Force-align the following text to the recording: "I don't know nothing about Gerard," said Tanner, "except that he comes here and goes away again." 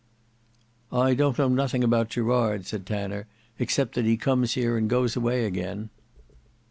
"I 0.91 1.13
don't 1.13 1.37
know 1.37 1.47
nothing 1.47 1.83
about 1.83 2.09
Gerard," 2.09 2.65
said 2.65 2.87
Tanner, 2.87 3.27
"except 3.59 3.93
that 3.93 4.05
he 4.05 4.17
comes 4.17 4.55
here 4.55 4.75
and 4.75 4.89
goes 4.89 5.15
away 5.15 5.45
again." 5.45 5.91